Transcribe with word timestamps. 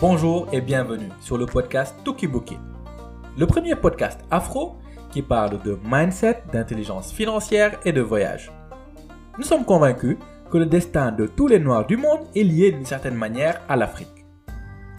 Bonjour 0.00 0.48
et 0.52 0.60
bienvenue 0.60 1.08
sur 1.20 1.38
le 1.38 1.46
podcast 1.46 1.94
Tokiboki, 2.04 2.58
le 3.38 3.46
premier 3.46 3.76
podcast 3.76 4.20
afro 4.28 4.76
qui 5.10 5.22
parle 5.22 5.62
de 5.62 5.78
mindset, 5.84 6.42
d'intelligence 6.52 7.12
financière 7.12 7.78
et 7.84 7.92
de 7.92 8.00
voyage. 8.00 8.50
Nous 9.38 9.44
sommes 9.44 9.64
convaincus 9.64 10.16
que 10.50 10.58
le 10.58 10.66
destin 10.66 11.12
de 11.12 11.28
tous 11.28 11.46
les 11.46 11.60
Noirs 11.60 11.86
du 11.86 11.96
monde 11.96 12.26
est 12.34 12.42
lié 12.42 12.72
d'une 12.72 12.84
certaine 12.84 13.14
manière 13.14 13.60
à 13.68 13.76
l'Afrique. 13.76 14.26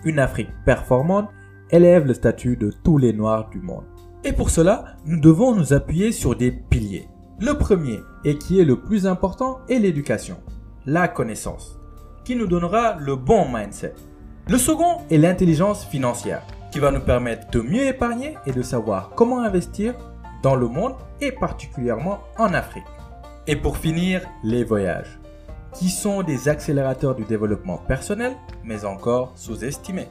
Une 0.06 0.18
Afrique 0.18 0.50
performante 0.66 1.30
élève 1.72 2.06
le 2.06 2.14
statut 2.14 2.56
de 2.56 2.72
tous 2.72 2.98
les 2.98 3.12
Noirs 3.12 3.50
du 3.50 3.60
monde. 3.60 3.86
Et 4.24 4.32
pour 4.32 4.50
cela, 4.50 4.96
nous 5.06 5.20
devons 5.20 5.54
nous 5.54 5.74
appuyer 5.74 6.14
sur 6.14 6.38
des 6.38 6.52
piliers. 6.52 7.10
Le 7.42 7.58
premier, 7.58 8.00
et 8.24 8.38
qui 8.38 8.62
est 8.62 8.66
le 8.66 8.80
plus 8.80 9.06
important, 9.06 9.60
est 9.68 9.78
l'éducation, 9.78 10.38
la 10.86 11.10
connaissance, 11.10 11.78
qui 12.24 12.38
nous 12.38 12.48
donnera 12.48 12.96
le 12.96 13.18
bon 13.18 13.46
mindset. 13.54 13.94
Le 14.48 14.60
second 14.60 15.02
est 15.10 15.18
l'intelligence 15.18 15.86
financière, 15.86 16.44
qui 16.72 16.78
va 16.78 16.92
nous 16.92 17.00
permettre 17.00 17.50
de 17.50 17.62
mieux 17.62 17.88
épargner 17.88 18.38
et 18.46 18.52
de 18.52 18.62
savoir 18.62 19.10
comment 19.16 19.42
investir 19.42 19.96
dans 20.44 20.56
le 20.56 20.68
monde 20.68 20.94
et 21.20 21.32
particulièrement 21.32 22.20
en 22.38 22.54
Afrique. 22.54 22.84
Et 23.48 23.56
pour 23.56 23.78
finir, 23.78 24.22
les 24.44 24.64
voyages, 24.64 25.20
qui 25.74 25.90
sont 25.90 26.22
des 26.22 26.48
accélérateurs 26.48 27.16
du 27.16 27.24
développement 27.24 27.78
personnel, 27.78 28.34
mais 28.64 28.86
encore 28.86 29.32
sous-estimés. 29.36 30.10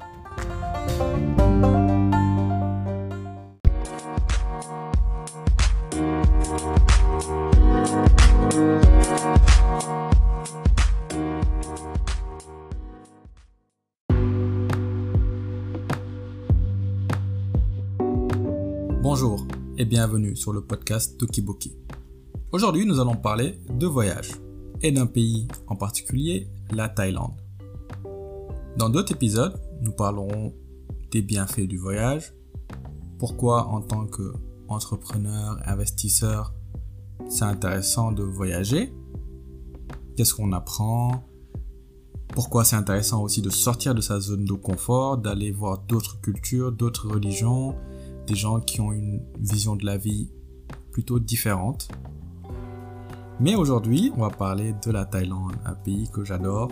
Bonjour 19.16 19.46
et 19.79 19.84
bienvenue 19.84 20.34
sur 20.34 20.52
le 20.52 20.60
podcast 20.60 21.16
Tokiboki. 21.18 21.73
Aujourd'hui, 22.51 22.84
nous 22.84 22.98
allons 22.98 23.15
parler 23.15 23.60
de 23.71 23.87
voyage 23.87 24.32
et 24.82 24.90
d'un 24.90 25.06
pays 25.06 25.46
en 25.68 25.76
particulier, 25.76 26.48
la 26.73 26.88
Thaïlande. 26.88 27.40
Dans 28.76 28.88
d'autres 28.88 29.12
épisodes, 29.12 29.56
nous 29.82 29.93
parlerons 29.93 30.52
des 31.12 31.23
bienfaits 31.23 31.68
du 31.68 31.79
voyage, 31.79 32.34
pourquoi 33.21 33.68
en 33.68 33.82
tant 33.82 34.04
qu'entrepreneur, 34.09 35.60
investisseur, 35.65 36.52
c'est 37.28 37.45
intéressant 37.45 38.10
de 38.10 38.24
voyager, 38.24 38.93
qu'est-ce 40.16 40.34
qu'on 40.34 40.51
apprend, 40.51 41.24
pourquoi 42.30 42.65
c'est 42.65 42.74
intéressant 42.74 43.23
aussi 43.23 43.43
de 43.43 43.51
sortir 43.51 43.95
de 43.95 44.01
sa 44.01 44.18
zone 44.18 44.45
de 44.45 44.54
confort, 44.54 45.18
d'aller 45.18 45.52
voir 45.52 45.78
d'autres 45.87 46.21
cultures, 46.21 46.73
d'autres 46.73 47.09
religions, 47.09 47.76
des 48.27 48.35
gens 48.35 48.61
qui 48.61 48.80
ont 48.80 48.93
une 48.93 49.23
vision 49.39 49.77
de 49.77 49.85
la 49.85 49.97
vie 49.97 50.30
plutôt 50.93 51.19
différente. 51.19 51.89
Mais 53.41 53.55
aujourd'hui, 53.55 54.13
on 54.17 54.21
va 54.21 54.30
parler 54.30 54.75
de 54.85 54.91
la 54.91 55.05
Thaïlande, 55.05 55.55
un 55.65 55.75
pays 55.75 56.09
que 56.13 56.25
j'adore, 56.25 56.71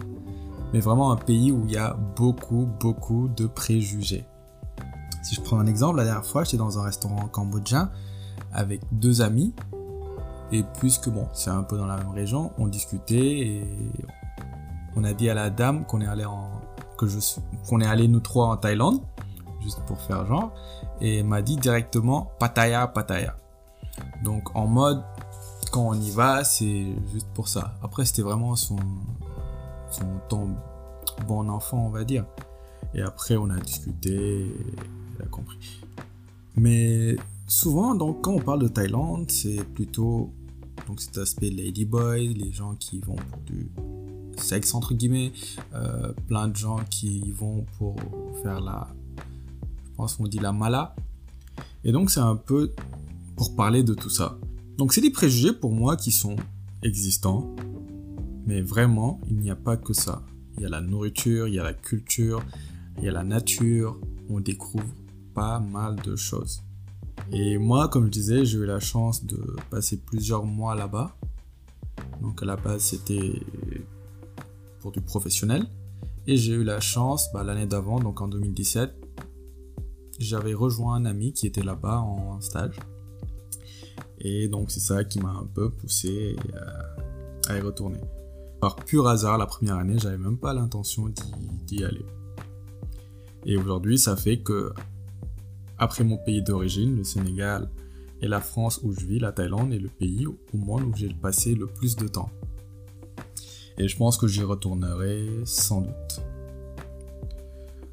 mais 0.73 0.81
vraiment 0.81 1.11
un 1.13 1.17
pays 1.17 1.51
où 1.51 1.65
il 1.67 1.73
y 1.73 1.77
a 1.77 1.95
beaucoup, 2.17 2.69
beaucoup 2.81 3.29
de 3.29 3.47
préjugés. 3.47 4.25
Si 5.23 5.35
je 5.35 5.41
prends 5.41 5.59
un 5.59 5.67
exemple, 5.67 5.99
la 5.99 6.05
dernière 6.05 6.25
fois, 6.25 6.45
j'étais 6.45 6.57
dans 6.57 6.79
un 6.79 6.85
restaurant 6.85 7.29
cambodgien 7.29 7.91
avec 8.53 8.81
deux 8.93 9.23
amis, 9.23 9.55
et 10.53 10.65
puisque 10.79 11.09
bon, 11.09 11.29
c'est 11.33 11.51
un 11.51 11.63
peu 11.63 11.77
dans 11.77 11.87
la 11.87 11.97
même 11.97 12.11
région, 12.11 12.53
on 12.59 12.69
discutait 12.69 13.39
et 13.39 13.65
on 14.95 15.05
a 15.05 15.15
dit 15.15 15.31
à 15.31 15.35
la 15.35 15.49
dame 15.49 15.87
qu'on 15.87 16.01
est 16.01 16.07
allé 16.07 16.25
en, 16.25 16.51
que 16.99 17.07
je 17.07 17.19
qu'on 17.69 17.81
est 17.81 17.87
allé 17.87 18.07
nous 18.07 18.21
trois 18.21 18.49
en 18.49 18.57
Thaïlande, 18.57 19.01
juste 19.63 19.81
pour 19.87 20.01
faire 20.01 20.27
genre, 20.27 20.53
et 21.01 21.23
m'a 21.23 21.43
dit 21.43 21.57
directement 21.57 22.33
Pattaya, 22.39 22.87
Pattaya. 22.87 23.37
Donc 24.25 24.55
en 24.57 24.67
mode, 24.67 25.03
quand 25.71 25.89
on 25.89 25.95
y 25.95 26.11
va, 26.11 26.45
c'est 26.45 26.95
juste 27.13 27.29
pour 27.35 27.49
ça. 27.49 27.75
Après, 27.83 28.05
c'était 28.05 28.23
vraiment 28.23 28.57
son, 28.57 28.77
son 29.91 30.05
ton 30.29 30.51
bon 31.27 31.49
enfant, 31.49 31.87
on 31.87 31.91
va 31.91 32.05
dire. 32.05 32.27
Et 32.95 33.03
après, 33.03 33.37
on 33.37 33.49
a 33.51 33.59
discuté, 33.59 34.47
il 35.17 35.23
a 35.23 35.27
compris. 35.27 35.59
Mais 36.57 37.17
souvent, 37.47 37.95
donc, 37.95 38.23
quand 38.23 38.33
on 38.33 38.41
parle 38.41 38.63
de 38.63 38.69
Thaïlande, 38.69 39.31
c'est 39.31 39.65
plutôt 39.65 40.31
donc 40.87 41.01
cet 41.01 41.17
aspect 41.19 41.51
ladyboy, 41.51 42.35
les 42.35 42.53
gens 42.53 42.75
qui 42.75 42.99
vont 43.01 43.17
pour 43.17 43.41
du 43.47 43.71
sexe 44.37 44.75
entre 44.75 44.95
guillemets, 44.95 45.33
euh, 45.75 46.13
plein 46.27 46.49
de 46.49 46.57
gens 46.57 46.81
qui 46.91 47.19
y 47.21 47.31
vont 47.31 47.65
pour 47.79 47.97
faire 48.43 48.61
la, 48.61 48.89
je 49.93 49.97
pense 49.97 50.17
qu'on 50.17 50.27
dit 50.27 50.39
la 50.39 50.53
mala. 50.53 50.97
Et 51.85 51.93
donc 51.93 52.11
c'est 52.11 52.21
un 52.21 52.37
peu 52.37 52.73
pour 53.37 53.55
parler 53.55 53.83
de 53.83 53.93
tout 53.93 54.09
ça. 54.09 54.39
Donc 54.79 54.95
c'est 54.95 55.03
des 55.03 55.11
préjugés 55.11 55.53
pour 55.53 55.73
moi 55.73 55.97
qui 55.97 56.11
sont 56.11 56.37
existants, 56.83 57.55
mais 58.47 58.63
vraiment 58.63 59.21
il 59.29 59.37
n'y 59.37 59.51
a 59.51 59.57
pas 59.57 59.77
que 59.77 59.93
ça. 59.93 60.23
Il 60.57 60.63
y 60.63 60.67
a 60.67 60.71
la 60.71 60.81
nourriture, 60.81 61.47
il 61.47 61.55
y 61.55 61.59
a 61.59 61.63
la 61.63 61.75
culture, 61.75 62.43
il 62.99 63.05
y 63.05 63.09
a 63.09 63.13
la 63.13 63.25
nature. 63.25 63.99
On 64.29 64.41
découvre 64.41 64.85
pas 65.35 65.61
mal 65.61 65.97
de 65.97 66.17
choses. 66.17 66.63
Et 67.31 67.59
moi, 67.59 67.89
comme 67.89 68.07
je 68.07 68.11
disais, 68.11 68.45
j'ai 68.45 68.59
eu 68.59 68.67
la 68.67 68.81
chance 68.81 69.25
de 69.25 69.57
passer 69.71 69.99
plusieurs 69.99 70.45
mois 70.45 70.75
là-bas. 70.75 71.17
Donc 72.21 72.43
à 72.43 72.47
la 72.47 72.57
base, 72.57 72.83
c'était 72.83 73.41
pour 74.81 74.93
du 74.93 75.01
professionnel. 75.01 75.67
Et 76.27 76.37
j'ai 76.37 76.53
eu 76.53 76.65
la 76.65 76.81
chance, 76.81 77.29
bah, 77.33 77.43
l'année 77.43 77.67
d'avant, 77.67 77.99
donc 77.99 78.21
en 78.21 78.29
2017, 78.29 79.02
j'avais 80.23 80.55
rejoint 80.55 80.97
un 80.97 81.05
ami 81.05 81.33
qui 81.33 81.47
était 81.47 81.63
là-bas 81.63 82.01
en 82.01 82.41
stage. 82.41 82.79
Et 84.19 84.49
donc 84.49 84.71
c'est 84.71 84.81
ça 84.81 85.05
qui 85.05 85.21
m'a 85.21 85.31
un 85.31 85.47
peu 85.47 85.71
poussé 85.71 86.37
euh, 86.55 87.51
à 87.53 87.59
y 87.59 87.61
retourner. 87.61 88.01
Par 88.61 88.77
pur 88.77 89.09
hasard, 89.09 89.39
la 89.39 89.47
première 89.47 89.77
année, 89.77 89.99
j'avais 89.99 90.19
même 90.19 90.39
pas 90.39 90.55
l'intention 90.55 91.13
d'y 91.67 91.85
aller. 91.85 92.07
Et 93.45 93.57
aujourd'hui, 93.57 93.99
ça 93.99 94.15
fait 94.15 94.39
que 94.39 94.73
après 95.79 96.05
mon 96.05 96.17
pays 96.17 96.43
d'origine, 96.43 96.97
le 96.97 97.05
Sénégal, 97.05 97.69
et 98.21 98.29
la 98.29 98.41
France 98.41 98.81
où 98.85 98.93
je 98.93 99.05
vis, 99.05 99.19
la 99.19 99.33
Thaïlande 99.33 99.73
est 99.73 99.81
le 99.81 99.89
pays 99.89 100.27
au 100.29 100.37
monde 100.57 100.85
où 100.85 100.93
j'ai 100.95 101.09
passé 101.09 101.57
le 101.57 101.67
plus 101.67 101.97
de 101.97 102.07
temps. 102.07 102.31
Et 103.79 103.89
je 103.89 103.97
pense 103.97 104.17
que 104.17 104.29
j'y 104.29 104.45
retournerai 104.45 105.27
sans 105.45 105.81
doute. 105.81 106.23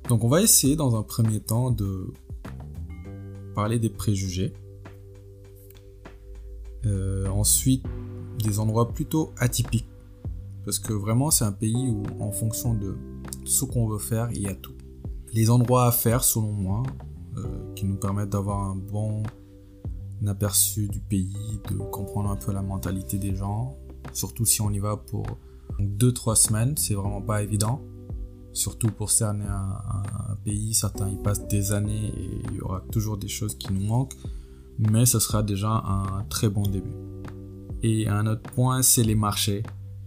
Donc 0.09 0.24
on 0.24 0.28
va 0.28 0.42
essayer 0.42 0.75
dans 0.75 0.96
un 0.96 1.03
premier 1.03 1.40
temps 1.40 1.70
de 1.70 2.12
parler 3.53 3.78
des 3.78 3.92
préjugés. 3.92 4.53
Euh, 6.88 7.28
ensuite, 7.28 7.86
des 8.44 8.59
endroits 8.59 8.92
plutôt 8.92 9.31
atypiques. 9.38 9.88
Parce 10.66 10.80
que 10.80 10.94
vraiment 10.94 11.30
c'est 11.30 11.46
un 11.46 11.52
pays 11.52 11.92
où 11.92 12.03
en 12.19 12.31
fonction 12.31 12.74
de 12.74 12.98
ce 13.46 13.66
qu'on 13.66 13.88
veut 13.88 14.00
faire, 14.00 14.31
il 14.31 14.42
y 14.42 14.48
a 14.48 14.56
tout. 14.56 14.74
Les 15.31 15.52
endroits 15.52 15.86
à 15.86 15.92
faire 15.92 16.24
selon 16.24 16.53
moi, 16.53 16.81
euh, 17.38 17.74
qui 17.75 17.86
nous 17.86 17.98
permettent 17.98 18.31
d'avoir 18.31 18.64
un 18.64 18.75
bon 18.75 19.22
aperçu 20.25 20.88
du 20.88 21.00
pays, 21.00 21.59
de 21.69 21.75
comprendre 21.75 22.31
un 22.31 22.36
peu 22.36 22.52
la 22.52 22.64
mentalité 22.64 23.19
des 23.19 23.36
gens, 23.36 23.78
surtout 24.14 24.46
si 24.46 24.59
on 24.62 24.72
y 24.72 24.80
va 24.80 24.98
pour 24.98 25.25
2-3 25.80 26.36
semaines, 26.36 26.78
c'est 26.78 26.96
vraiment 26.96 27.22
pas 27.22 27.44
évident. 27.44 27.81
Surtout 28.54 28.92
pour 28.92 29.12
cerner 29.12 29.46
un, 29.46 30.36
pays, 30.44 30.74
certains 30.74 31.10
y 31.10 31.16
passent 31.16 31.48
des 31.48 31.72
années 31.72 32.12
et 32.18 32.42
il 32.50 32.58
y 32.58 32.62
aura 32.62 32.82
toujours 32.92 33.18
des 33.18 33.28
choses 33.28 33.56
qui 33.56 33.72
nous 33.72 33.86
manquent, 33.86 34.16
mais 34.78 35.06
ce 35.06 35.20
sera 35.20 35.44
déjà 35.44 35.70
un 35.70 36.24
très 36.30 36.50
bon 36.50 36.64
début. 36.64 36.96
Et 37.84 38.08
un 38.08 38.26
autre 38.28 38.50
point, 38.52 38.82
c'est 38.82 39.04
les 39.04 39.16
marchés. 39.16 39.64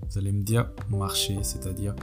Vous 0.09 0.19
allez 0.19 0.33
me 0.33 0.43
dire 0.43 0.71
marché, 0.91 1.39
c'est-à-dire. 1.43 1.95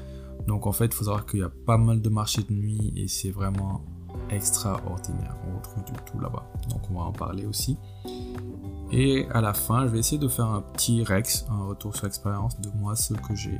Donc 0.47 0.65
en 0.65 0.71
fait, 0.71 0.85
il 0.85 0.93
faut 0.93 1.05
savoir 1.05 1.25
qu'il 1.25 1.41
y 1.41 1.43
a 1.43 1.51
pas 1.65 1.77
mal 1.77 2.01
de 2.01 2.09
marchés 2.09 2.41
de 2.41 2.53
nuit 2.53 2.91
et 2.95 3.07
c'est 3.07 3.31
vraiment 3.31 3.85
extraordinaire. 4.31 5.35
On 5.47 5.57
retrouve 5.57 5.83
du 5.85 5.93
tout 6.11 6.19
là-bas. 6.19 6.51
Donc 6.69 6.89
on 6.89 6.95
va 6.95 7.01
en 7.01 7.11
parler 7.11 7.45
aussi. 7.45 7.77
Et 8.91 9.27
à 9.31 9.41
la 9.41 9.53
fin, 9.53 9.85
je 9.85 9.91
vais 9.91 9.99
essayer 9.99 10.17
de 10.17 10.27
faire 10.27 10.47
un 10.47 10.61
petit 10.61 11.03
Rex, 11.03 11.45
un 11.49 11.65
retour 11.65 11.95
sur 11.95 12.05
l'expérience 12.05 12.59
de 12.59 12.69
moi, 12.75 12.95
ce 12.95 13.13
que 13.13 13.35
j'ai 13.35 13.59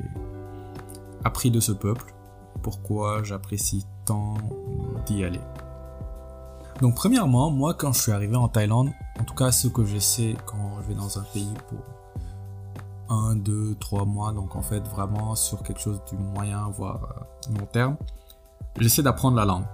appris 1.24 1.52
de 1.52 1.60
ce 1.60 1.70
peuple, 1.70 2.12
pourquoi 2.62 3.22
j'apprécie 3.22 3.86
tant 4.04 4.34
d'y 5.06 5.24
aller. 5.24 5.40
Donc 6.80 6.94
premièrement, 6.94 7.50
moi 7.50 7.74
quand 7.74 7.92
je 7.92 8.00
suis 8.00 8.12
arrivé 8.12 8.36
en 8.36 8.48
Thaïlande, 8.48 8.90
en 9.18 9.24
tout 9.24 9.34
cas 9.34 9.52
ce 9.52 9.68
que 9.68 9.84
je 9.84 9.98
sais 9.98 10.36
quand 10.46 10.80
je 10.82 10.88
vais 10.88 10.94
dans 10.94 11.18
un 11.18 11.24
pays 11.32 11.52
pour 11.68 13.14
un, 13.14 13.36
deux, 13.36 13.74
trois 13.80 14.04
mois, 14.04 14.32
donc 14.32 14.56
en 14.56 14.62
fait 14.62 14.80
vraiment 14.88 15.34
sur 15.34 15.62
quelque 15.62 15.80
chose 15.80 16.00
du 16.10 16.16
moyen 16.16 16.68
voire 16.70 17.26
euh, 17.48 17.58
long 17.58 17.66
terme, 17.66 17.96
j'essaie 18.78 19.02
d'apprendre 19.02 19.36
la 19.36 19.44
langue. 19.44 19.66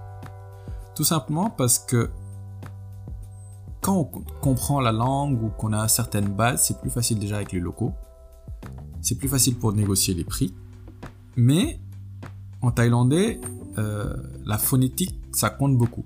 Tout 0.95 1.03
simplement 1.03 1.49
parce 1.49 1.79
que 1.79 2.09
quand 3.81 3.95
on 3.95 4.03
comprend 4.41 4.81
la 4.81 4.91
langue 4.91 5.41
ou 5.41 5.49
qu'on 5.49 5.71
a 5.71 5.87
certaines 5.87 6.27
bases, 6.27 6.65
c'est 6.65 6.81
plus 6.81 6.89
facile 6.89 7.19
déjà 7.19 7.37
avec 7.37 7.53
les 7.53 7.59
locaux. 7.59 7.93
C'est 9.01 9.15
plus 9.15 9.29
facile 9.29 9.57
pour 9.57 9.71
négocier 9.71 10.13
les 10.13 10.25
prix. 10.25 10.53
Mais 11.37 11.79
en 12.61 12.71
thaïlandais, 12.71 13.39
euh, 13.77 14.15
la 14.45 14.57
phonétique, 14.57 15.19
ça 15.31 15.49
compte 15.49 15.77
beaucoup. 15.77 16.05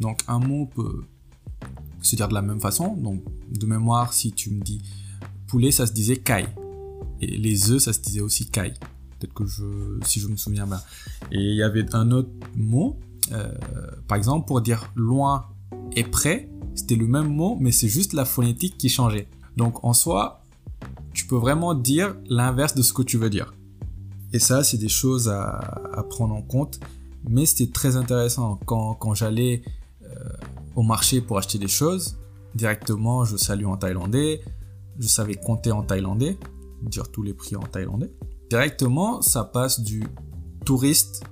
Donc 0.00 0.20
un 0.28 0.38
mot 0.38 0.66
peut 0.66 1.04
se 2.02 2.16
dire 2.16 2.28
de 2.28 2.34
la 2.34 2.42
même 2.42 2.60
façon. 2.60 2.96
Donc 2.96 3.22
de 3.50 3.66
mémoire, 3.66 4.12
si 4.12 4.32
tu 4.32 4.50
me 4.50 4.60
dis 4.60 4.82
poulet, 5.46 5.70
ça 5.70 5.86
se 5.86 5.92
disait 5.92 6.16
kai. 6.16 6.46
Et 7.20 7.26
les 7.26 7.70
œufs, 7.70 7.82
ça 7.82 7.92
se 7.92 8.00
disait 8.00 8.20
aussi 8.20 8.50
kai. 8.50 8.74
Peut-être 9.18 9.32
que 9.32 9.46
je, 9.46 9.98
si 10.04 10.20
je 10.20 10.28
me 10.28 10.36
souviens 10.36 10.66
bien. 10.66 10.80
Et 11.32 11.40
il 11.40 11.56
y 11.56 11.62
avait 11.62 11.94
un 11.94 12.10
autre 12.10 12.30
mot, 12.54 12.98
euh, 13.32 13.50
par 14.06 14.18
exemple, 14.18 14.46
pour 14.46 14.60
dire 14.60 14.92
loin 14.94 15.46
et 15.92 16.04
près, 16.04 16.50
c'était 16.74 16.96
le 16.96 17.06
même 17.06 17.28
mot, 17.34 17.56
mais 17.58 17.72
c'est 17.72 17.88
juste 17.88 18.12
la 18.12 18.26
phonétique 18.26 18.76
qui 18.76 18.90
changeait. 18.90 19.28
Donc 19.56 19.82
en 19.84 19.94
soi, 19.94 20.42
tu 21.14 21.26
peux 21.26 21.36
vraiment 21.36 21.74
dire 21.74 22.14
l'inverse 22.28 22.74
de 22.74 22.82
ce 22.82 22.92
que 22.92 23.02
tu 23.02 23.16
veux 23.16 23.30
dire. 23.30 23.54
Et 24.32 24.38
ça, 24.38 24.64
c'est 24.64 24.78
des 24.78 24.88
choses 24.88 25.28
à, 25.28 26.04
prendre 26.10 26.34
en 26.34 26.42
compte. 26.42 26.80
Mais 27.28 27.46
c'était 27.46 27.72
très 27.72 27.96
intéressant. 27.96 28.58
Quand, 28.66 28.94
quand 28.94 29.14
j'allais 29.14 29.62
euh, 30.02 30.08
au 30.76 30.82
marché 30.82 31.20
pour 31.20 31.38
acheter 31.38 31.58
des 31.58 31.68
choses, 31.68 32.18
directement, 32.54 33.24
je 33.24 33.36
salue 33.36 33.66
en 33.66 33.76
thaïlandais. 33.76 34.40
Je 34.98 35.08
savais 35.08 35.34
compter 35.34 35.72
en 35.72 35.82
thaïlandais, 35.82 36.38
dire 36.82 37.10
tous 37.10 37.22
les 37.22 37.34
prix 37.34 37.56
en 37.56 37.62
thaïlandais. 37.62 38.12
Directement, 38.48 39.20
ça 39.22 39.44
passe 39.44 39.80
du 39.80 40.04
touriste 40.64 41.24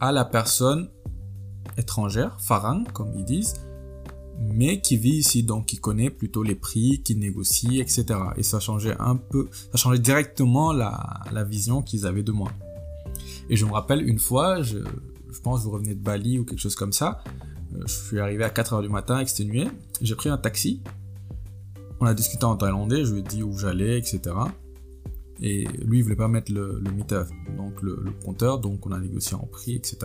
à 0.00 0.12
la 0.12 0.24
personne 0.24 0.90
étrangère, 1.76 2.40
farang, 2.40 2.84
comme 2.92 3.12
ils 3.14 3.24
disent, 3.24 3.54
mais 4.40 4.80
qui 4.80 4.96
vit 4.96 5.16
ici, 5.16 5.42
donc 5.42 5.66
qui 5.66 5.78
connaît 5.78 6.10
plutôt 6.10 6.42
les 6.42 6.54
prix, 6.54 7.02
qui 7.02 7.14
négocie, 7.14 7.80
etc. 7.80 8.06
Et 8.36 8.42
ça 8.42 8.58
changeait 8.58 8.96
un 8.98 9.16
peu, 9.16 9.48
ça 9.70 9.76
changeait 9.76 9.98
directement 9.98 10.72
la, 10.72 11.44
vision 11.44 11.82
qu'ils 11.82 12.06
avaient 12.06 12.22
de 12.22 12.32
moi. 12.32 12.50
Et 13.48 13.56
je 13.56 13.66
me 13.66 13.72
rappelle 13.72 14.06
une 14.08 14.18
fois, 14.18 14.62
je, 14.62 14.78
pense 15.42 15.60
que 15.60 15.64
vous 15.64 15.70
revenez 15.70 15.94
de 15.94 16.02
Bali 16.02 16.38
ou 16.38 16.44
quelque 16.44 16.60
chose 16.60 16.74
comme 16.74 16.92
ça, 16.92 17.22
euh, 17.74 17.82
je 17.86 17.92
suis 17.92 18.20
arrivé 18.20 18.44
à 18.44 18.50
4 18.50 18.74
heures 18.74 18.82
du 18.82 18.88
matin 18.88 19.18
exténué, 19.20 19.68
j'ai 20.00 20.14
pris 20.14 20.28
un 20.28 20.38
taxi, 20.38 20.82
on 22.00 22.06
a 22.06 22.14
discuté 22.14 22.44
en 22.44 22.56
thaïlandais, 22.56 23.04
je 23.04 23.12
lui 23.12 23.20
ai 23.20 23.22
dit 23.22 23.42
où 23.42 23.56
j'allais, 23.56 23.98
etc. 23.98 24.20
Et 25.42 25.64
lui, 25.84 25.98
il 25.98 26.02
voulait 26.02 26.16
pas 26.16 26.28
mettre 26.28 26.52
le, 26.52 26.80
le 26.84 26.92
meter, 26.92 27.24
donc 27.56 27.80
le, 27.82 27.98
le 28.02 28.10
compteur, 28.24 28.58
donc 28.58 28.86
on 28.86 28.92
a 28.92 28.98
négocié 28.98 29.34
en 29.34 29.46
prix, 29.46 29.76
etc. 29.76 29.98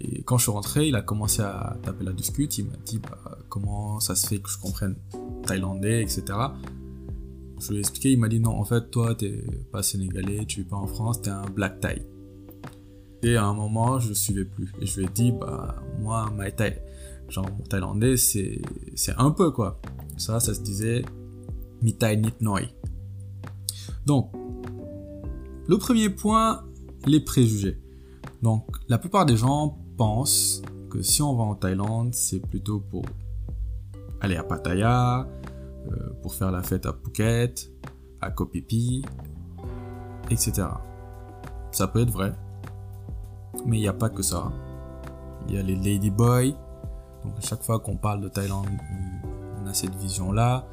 Et 0.00 0.22
quand 0.22 0.38
je 0.38 0.44
suis 0.44 0.52
rentré, 0.52 0.88
il 0.88 0.94
a 0.94 1.02
commencé 1.02 1.42
à 1.42 1.76
taper 1.82 2.04
la 2.04 2.12
discute. 2.12 2.56
Il 2.58 2.66
m'a 2.66 2.76
dit 2.84 2.98
bah, 2.98 3.38
comment 3.48 3.98
ça 4.00 4.14
se 4.14 4.26
fait 4.26 4.38
que 4.38 4.48
je 4.48 4.58
comprenne 4.58 4.96
thaïlandais, 5.44 6.02
etc. 6.02 6.22
Je 7.60 7.70
lui 7.70 7.76
ai 7.76 7.80
expliqué. 7.80 8.12
Il 8.12 8.20
m'a 8.20 8.28
dit 8.28 8.38
non, 8.38 8.52
en 8.52 8.64
fait, 8.64 8.90
toi, 8.90 9.14
t'es 9.14 9.44
pas 9.72 9.82
sénégalais, 9.82 10.44
tu 10.46 10.60
vis 10.60 10.68
pas 10.68 10.76
en 10.76 10.86
France, 10.86 11.22
t'es 11.22 11.30
un 11.30 11.46
black 11.46 11.80
Thai. 11.80 12.02
Et 13.24 13.36
à 13.36 13.44
un 13.44 13.54
moment, 13.54 13.98
je 13.98 14.12
suivais 14.12 14.44
plus. 14.44 14.72
Et 14.80 14.86
je 14.86 15.00
lui 15.00 15.06
ai 15.06 15.08
dit 15.08 15.32
bah 15.32 15.82
moi, 16.00 16.30
my 16.36 16.52
Thai, 16.52 16.80
genre 17.28 17.48
mon 17.50 17.64
thaïlandais, 17.64 18.16
c'est 18.16 18.62
un 19.16 19.32
peu 19.32 19.50
quoi. 19.50 19.80
Ça, 20.16 20.38
ça 20.38 20.54
se 20.54 20.60
disait 20.60 21.04
mi 21.82 21.96
Thai 21.96 22.16
nit 22.16 22.34
noi. 22.40 22.62
Donc, 24.06 24.32
le 25.66 25.76
premier 25.76 26.08
point, 26.08 26.64
les 27.06 27.20
préjugés. 27.20 27.80
Donc, 28.42 28.64
la 28.88 28.98
plupart 28.98 29.26
des 29.26 29.36
gens 29.36 29.78
pense 29.98 30.62
que 30.88 31.02
si 31.02 31.20
on 31.20 31.34
va 31.34 31.42
en 31.42 31.54
Thaïlande, 31.54 32.14
c'est 32.14 32.40
plutôt 32.40 32.80
pour 32.80 33.04
aller 34.20 34.36
à 34.36 34.44
Pattaya, 34.44 35.26
euh, 35.90 36.10
pour 36.22 36.34
faire 36.34 36.50
la 36.50 36.62
fête 36.62 36.86
à 36.86 36.92
Phuket, 36.92 37.70
à 38.20 38.30
Koh 38.30 38.46
Phi 38.46 39.04
etc. 40.30 40.68
Ça 41.72 41.88
peut 41.88 42.00
être 42.00 42.10
vrai, 42.10 42.32
mais 43.66 43.78
il 43.78 43.80
n'y 43.80 43.88
a 43.88 43.92
pas 43.92 44.08
que 44.08 44.22
ça. 44.22 44.52
Il 45.48 45.54
y 45.54 45.58
a 45.58 45.62
les 45.62 45.76
ladyboys. 45.76 46.54
Donc 47.24 47.34
à 47.36 47.40
chaque 47.40 47.62
fois 47.62 47.80
qu'on 47.80 47.96
parle 47.96 48.20
de 48.20 48.28
Thaïlande, 48.28 48.68
on 49.60 49.66
a 49.66 49.74
cette 49.74 49.94
vision-là. 49.94 50.66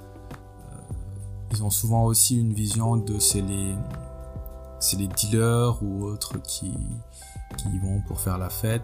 Euh, 0.72 0.78
ils 1.52 1.64
ont 1.64 1.70
souvent 1.70 2.06
aussi 2.06 2.40
une 2.40 2.54
vision 2.54 2.98
de 2.98 3.18
c'est 3.20 3.42
les, 3.42 3.76
les 4.98 5.08
dealers 5.08 5.82
ou 5.82 6.04
autres 6.04 6.42
qui, 6.42 6.74
qui 7.58 7.80
vont 7.80 8.02
pour 8.08 8.20
faire 8.20 8.38
la 8.38 8.50
fête. 8.50 8.84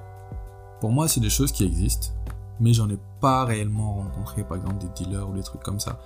Pour 0.82 0.92
moi, 0.92 1.08
c'est 1.08 1.22
des 1.22 1.30
choses 1.30 1.52
qui 1.52 1.64
existent, 1.64 2.08
mais 2.60 2.74
j'en 2.74 2.90
ai 2.90 2.98
pas 3.22 3.46
réellement 3.46 3.94
rencontré, 3.94 4.44
par 4.44 4.58
exemple, 4.58 4.80
des 4.80 4.90
dealers 4.90 5.30
ou 5.30 5.34
des 5.34 5.44
trucs 5.44 5.62
comme 5.62 5.80
ça. 5.80 6.02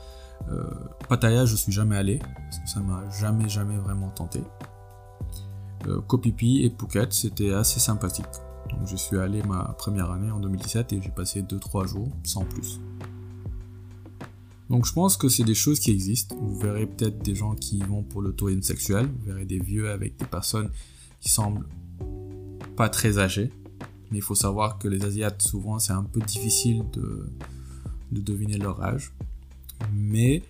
Euh, 0.51 0.65
Pattaya, 1.07 1.45
je 1.45 1.55
suis 1.55 1.71
jamais 1.71 1.95
allé, 1.95 2.19
parce 2.19 2.59
que 2.59 2.69
ça 2.69 2.81
m'a 2.81 3.09
jamais, 3.09 3.47
jamais 3.47 3.77
vraiment 3.77 4.09
tenté. 4.09 4.43
Euh, 5.87 6.01
et 6.41 6.73
Phuket, 6.77 7.13
c'était 7.13 7.53
assez 7.53 7.79
sympathique. 7.79 8.25
Donc, 8.69 8.85
je 8.85 8.97
suis 8.97 9.17
allé 9.17 9.41
ma 9.43 9.75
première 9.77 10.11
année 10.11 10.29
en 10.29 10.39
2017 10.39 10.91
et 10.91 11.01
j'ai 11.01 11.09
passé 11.09 11.41
2-3 11.41 11.87
jours 11.87 12.09
sans 12.23 12.43
plus. 12.43 12.81
Donc 14.69 14.85
je 14.85 14.93
pense 14.93 15.15
que 15.15 15.29
c'est 15.29 15.43
des 15.43 15.53
choses 15.53 15.79
qui 15.79 15.91
existent. 15.91 16.35
Vous 16.41 16.57
verrez 16.57 16.87
peut-être 16.87 17.19
des 17.19 17.35
gens 17.35 17.53
qui 17.53 17.79
vont 17.83 18.01
pour 18.01 18.21
le 18.21 18.33
tourisme 18.33 18.63
sexuel. 18.63 19.05
Vous 19.05 19.25
verrez 19.27 19.45
des 19.45 19.59
vieux 19.59 19.91
avec 19.91 20.17
des 20.17 20.25
personnes 20.25 20.71
qui 21.19 21.29
semblent 21.29 21.67
pas 22.75 22.89
très 22.89 23.19
âgées. 23.19 23.51
Il 24.15 24.21
faut 24.21 24.35
savoir 24.35 24.77
que 24.77 24.87
les 24.87 25.03
Asiates, 25.03 25.41
souvent, 25.41 25.79
c'est 25.79 25.93
un 25.93 26.03
peu 26.03 26.21
difficile 26.21 26.83
de, 26.93 27.27
de 28.11 28.21
deviner 28.21 28.57
leur 28.57 28.81
âge. 28.83 29.13
Mais 29.93 30.43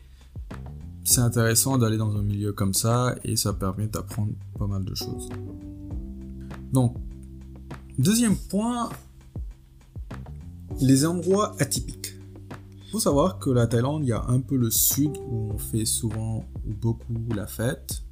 c'est 1.04 1.22
intéressant 1.22 1.78
d'aller 1.78 1.98
dans 1.98 2.16
un 2.16 2.24
milieu 2.24 2.52
comme 2.52 2.74
ça 2.74 3.16
et 3.24 3.36
ça 3.36 3.54
permet 3.54 3.88
d'apprendre 3.88 4.34
pas 4.58 4.68
mal 4.68 4.84
de 4.84 4.96
choses. 4.96 5.30
Donc, 6.74 6.96
deuxième 7.98 8.36
point, 8.36 8.90
les 10.82 11.06
endroits 11.06 11.56
atypiques. 11.60 12.14
Il 12.86 12.92
faut 12.92 13.00
savoir 13.00 13.40
que 13.40 13.50
la 13.50 13.68
Thaïlande, 13.68 14.04
il 14.04 14.10
y 14.10 14.14
a 14.14 14.26
un 14.28 14.40
peu 14.40 14.58
le 14.58 14.72
sud 14.72 15.18
où 15.28 15.52
on 15.54 15.58
fait 15.58 15.86
souvent 15.86 16.46
beaucoup 16.66 17.14
la 17.36 17.46
fête. 17.46 18.04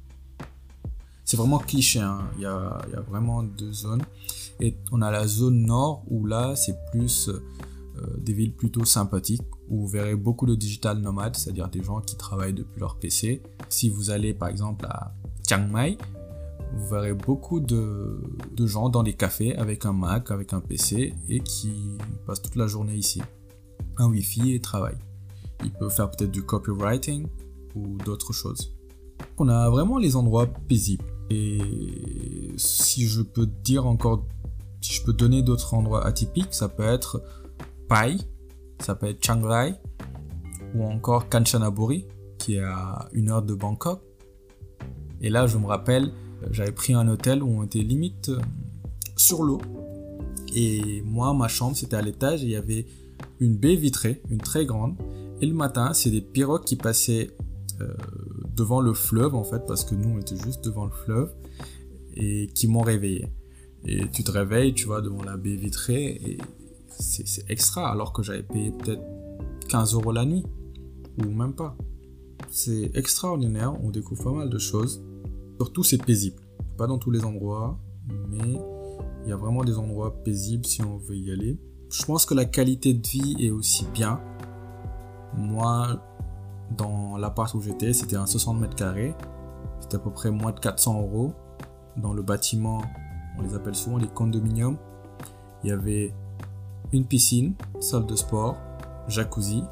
C'est 1.24 1.36
vraiment 1.36 1.58
cliché, 1.58 2.00
hein. 2.00 2.28
y 2.36 2.40
il 2.40 2.42
y 2.42 2.46
a 2.46 3.00
vraiment 3.08 3.42
deux 3.42 3.72
zones. 3.72 4.02
Et 4.60 4.76
on 4.92 5.02
a 5.02 5.10
la 5.10 5.26
zone 5.26 5.66
nord 5.66 6.04
où 6.08 6.26
là, 6.26 6.54
c'est 6.56 6.76
plus 6.92 7.28
euh, 7.28 8.16
des 8.18 8.32
villes 8.32 8.54
plutôt 8.54 8.84
sympathiques 8.84 9.42
où 9.68 9.80
vous 9.80 9.88
verrez 9.88 10.16
beaucoup 10.16 10.46
de 10.46 10.54
digital 10.54 10.98
nomades, 10.98 11.36
c'est-à-dire 11.36 11.68
des 11.68 11.82
gens 11.82 12.00
qui 12.00 12.16
travaillent 12.16 12.54
depuis 12.54 12.80
leur 12.80 12.96
PC. 12.96 13.42
Si 13.68 13.88
vous 13.88 14.10
allez 14.10 14.34
par 14.34 14.48
exemple 14.48 14.86
à 14.86 15.14
Chiang 15.46 15.68
Mai, 15.68 15.96
vous 16.76 16.88
verrez 16.88 17.14
beaucoup 17.14 17.60
de, 17.60 18.20
de 18.52 18.66
gens 18.66 18.88
dans 18.88 19.02
des 19.02 19.14
cafés 19.14 19.54
avec 19.56 19.86
un 19.86 19.92
Mac, 19.92 20.30
avec 20.30 20.52
un 20.52 20.60
PC 20.60 21.14
et 21.28 21.40
qui 21.40 21.96
passent 22.26 22.42
toute 22.42 22.56
la 22.56 22.66
journée 22.66 22.96
ici. 22.96 23.22
Un 23.96 24.08
Wi-Fi 24.08 24.54
et 24.54 24.60
travaillent. 24.60 24.98
Ils 25.62 25.72
peuvent 25.72 25.94
faire 25.94 26.10
peut-être 26.10 26.32
du 26.32 26.42
copywriting 26.42 27.26
ou 27.76 27.96
d'autres 28.04 28.32
choses. 28.32 28.74
On 29.38 29.48
a 29.48 29.70
vraiment 29.70 29.98
les 29.98 30.16
endroits 30.16 30.46
paisibles. 30.46 31.04
Et 31.30 32.52
si 32.56 33.06
je 33.06 33.22
peux 33.22 33.46
dire 33.46 33.86
encore 33.86 34.26
si 34.84 34.92
je 34.92 35.02
peux 35.02 35.14
donner 35.14 35.42
d'autres 35.42 35.72
endroits 35.72 36.06
atypiques, 36.06 36.52
ça 36.52 36.68
peut 36.68 36.82
être 36.82 37.22
Pai, 37.88 38.18
ça 38.80 38.94
peut 38.94 39.06
être 39.06 39.24
Chiang 39.24 39.40
Rai, 39.40 39.76
ou 40.74 40.84
encore 40.84 41.30
Kanchanaburi, 41.30 42.06
qui 42.38 42.56
est 42.56 42.64
à 42.64 43.08
une 43.14 43.30
heure 43.30 43.42
de 43.42 43.54
Bangkok. 43.54 44.02
Et 45.22 45.30
là, 45.30 45.46
je 45.46 45.56
me 45.56 45.64
rappelle, 45.64 46.12
j'avais 46.50 46.72
pris 46.72 46.92
un 46.92 47.08
hôtel 47.08 47.42
où 47.42 47.48
on 47.48 47.62
était 47.62 47.78
limite 47.78 48.28
euh, 48.28 48.40
sur 49.16 49.42
l'eau. 49.42 49.62
Et 50.54 51.00
moi, 51.06 51.32
ma 51.32 51.48
chambre, 51.48 51.74
c'était 51.74 51.96
à 51.96 52.02
l'étage 52.02 52.42
et 52.42 52.48
il 52.48 52.50
y 52.50 52.56
avait 52.56 52.84
une 53.40 53.56
baie 53.56 53.76
vitrée, 53.76 54.20
une 54.28 54.42
très 54.42 54.66
grande. 54.66 54.96
Et 55.40 55.46
le 55.46 55.54
matin, 55.54 55.94
c'est 55.94 56.10
des 56.10 56.20
pirogues 56.20 56.64
qui 56.64 56.76
passaient 56.76 57.30
euh, 57.80 57.94
devant 58.54 58.82
le 58.82 58.92
fleuve, 58.92 59.34
en 59.34 59.44
fait, 59.44 59.64
parce 59.66 59.82
que 59.82 59.94
nous, 59.94 60.10
on 60.10 60.18
était 60.18 60.36
juste 60.36 60.62
devant 60.62 60.84
le 60.84 60.92
fleuve, 60.92 61.32
et 62.16 62.48
qui 62.48 62.68
m'ont 62.68 62.82
réveillé. 62.82 63.30
Et 63.86 64.08
tu 64.10 64.24
te 64.24 64.30
réveilles, 64.30 64.74
tu 64.74 64.86
vois, 64.86 65.02
devant 65.02 65.22
la 65.22 65.36
baie 65.36 65.56
vitrée, 65.56 66.06
et 66.06 66.38
c'est 66.88 67.50
extra, 67.50 67.90
alors 67.90 68.12
que 68.12 68.22
j'avais 68.22 68.42
payé 68.42 68.72
peut-être 68.72 69.02
15 69.68 69.94
euros 69.94 70.12
la 70.12 70.24
nuit, 70.24 70.44
ou 71.18 71.30
même 71.30 71.54
pas. 71.54 71.76
C'est 72.48 72.90
extraordinaire, 72.94 73.74
on 73.82 73.90
découvre 73.90 74.24
pas 74.24 74.32
mal 74.32 74.50
de 74.50 74.58
choses. 74.58 75.04
Surtout, 75.60 75.82
c'est 75.82 75.98
paisible. 75.98 76.42
Pas 76.76 76.86
dans 76.86 76.98
tous 76.98 77.10
les 77.10 77.24
endroits, 77.24 77.78
mais 78.28 78.58
il 79.24 79.28
y 79.28 79.32
a 79.32 79.36
vraiment 79.36 79.64
des 79.64 79.78
endroits 79.78 80.22
paisibles 80.22 80.66
si 80.66 80.82
on 80.82 80.96
veut 80.98 81.16
y 81.16 81.30
aller. 81.30 81.58
Je 81.90 82.04
pense 82.04 82.26
que 82.26 82.34
la 82.34 82.44
qualité 82.44 82.94
de 82.94 83.06
vie 83.06 83.36
est 83.38 83.50
aussi 83.50 83.86
bien. 83.92 84.20
Moi, 85.36 86.02
dans 86.76 87.16
l'appart 87.16 87.54
où 87.54 87.60
j'étais, 87.60 87.92
c'était 87.92 88.16
un 88.16 88.26
60 88.26 88.60
mètres 88.60 88.76
carrés. 88.76 89.14
C'était 89.80 89.96
à 89.96 90.00
peu 90.00 90.10
près 90.10 90.30
moins 90.30 90.52
de 90.52 90.60
400 90.60 91.02
euros. 91.02 91.32
Dans 91.96 92.12
le 92.12 92.22
bâtiment, 92.22 92.82
on 93.38 93.42
les 93.42 93.54
appelle 93.54 93.74
souvent 93.74 93.98
les 93.98 94.08
condominiums. 94.08 94.76
Il 95.62 95.70
y 95.70 95.72
avait 95.72 96.14
une 96.92 97.04
piscine, 97.04 97.54
salle 97.80 98.06
de 98.06 98.16
sport, 98.16 98.56
jacuzzi, 99.08 99.64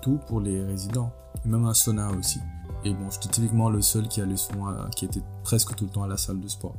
tout 0.00 0.18
pour 0.26 0.40
les 0.40 0.62
résidents. 0.62 1.12
Et 1.44 1.48
même 1.48 1.66
un 1.66 1.74
sauna 1.74 2.10
aussi. 2.10 2.40
Et 2.84 2.92
bon, 2.92 3.10
j'étais 3.10 3.28
typiquement 3.28 3.70
le 3.70 3.82
seul 3.82 4.08
qui 4.08 4.20
allait 4.20 4.36
souvent, 4.36 4.72
qui 4.94 5.06
était 5.06 5.22
presque 5.42 5.74
tout 5.74 5.84
le 5.84 5.90
temps 5.90 6.02
à 6.02 6.08
la 6.08 6.16
salle 6.16 6.40
de 6.40 6.48
sport. 6.48 6.74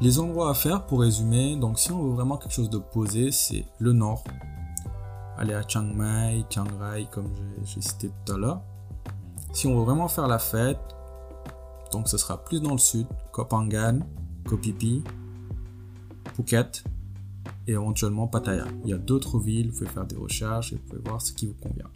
Les 0.00 0.18
endroits 0.18 0.50
à 0.50 0.54
faire, 0.54 0.86
pour 0.86 1.00
résumer, 1.00 1.56
donc 1.56 1.78
si 1.78 1.92
on 1.92 2.02
veut 2.02 2.14
vraiment 2.14 2.38
quelque 2.38 2.54
chose 2.54 2.70
de 2.70 2.78
posé, 2.78 3.30
c'est 3.32 3.64
le 3.78 3.92
nord. 3.92 4.24
Aller 5.36 5.54
à 5.54 5.66
Chiang 5.66 5.94
Mai, 5.94 6.44
Chiang 6.48 6.66
Rai, 6.78 7.06
comme 7.10 7.28
j'ai 7.64 7.80
cité 7.80 8.10
tout 8.24 8.32
à 8.32 8.36
l'heure. 8.36 8.62
Si 9.52 9.66
on 9.66 9.78
veut 9.78 9.84
vraiment 9.84 10.08
faire 10.08 10.28
la 10.28 10.38
fête, 10.38 10.78
donc 11.92 12.08
ce 12.08 12.16
sera 12.16 12.42
plus 12.44 12.60
dans 12.60 12.72
le 12.72 12.78
sud, 12.78 13.06
Phi 13.34 14.72
Phi, 14.72 15.02
Phuket 16.40 16.84
et 17.66 17.72
éventuellement 17.72 18.26
Pattaya. 18.26 18.66
Il 18.84 18.90
y 18.90 18.92
a 18.92 18.98
d'autres 18.98 19.38
villes, 19.38 19.70
vous 19.70 19.78
pouvez 19.78 19.90
faire 19.90 20.06
des 20.06 20.16
recherches 20.16 20.72
et 20.72 20.76
vous 20.76 20.82
pouvez 20.82 21.02
voir 21.02 21.20
ce 21.20 21.32
qui 21.32 21.46
vous 21.46 21.54
convient. 21.60 21.90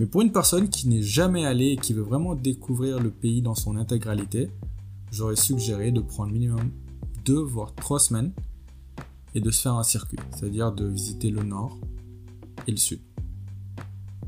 Mais 0.00 0.06
pour 0.06 0.22
une 0.22 0.32
personne 0.32 0.68
qui 0.68 0.88
n'est 0.88 1.02
jamais 1.02 1.44
allée 1.44 1.72
et 1.72 1.76
qui 1.76 1.92
veut 1.92 2.02
vraiment 2.02 2.34
découvrir 2.34 2.98
le 2.98 3.10
pays 3.10 3.42
dans 3.42 3.54
son 3.54 3.76
intégralité, 3.76 4.50
j'aurais 5.10 5.36
suggéré 5.36 5.92
de 5.92 6.00
prendre 6.00 6.32
minimum 6.32 6.70
2 7.24 7.38
voire 7.40 7.74
3 7.74 8.00
semaines 8.00 8.32
et 9.34 9.40
de 9.40 9.50
se 9.50 9.62
faire 9.62 9.74
un 9.74 9.82
circuit, 9.82 10.18
c'est-à-dire 10.34 10.72
de 10.72 10.86
visiter 10.86 11.30
le 11.30 11.42
nord 11.42 11.78
et 12.66 12.70
le 12.70 12.76
sud. 12.76 13.00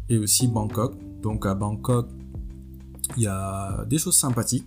Et 0.09 0.19
aussi 0.19 0.49
Bangkok. 0.49 0.95
Donc 1.23 1.47
à 1.47 1.55
Bangkok, 1.55 2.09
il 3.17 3.23
y 3.23 3.27
a 3.27 3.85
des 3.87 3.99
choses 3.99 4.17
sympathiques. 4.17 4.67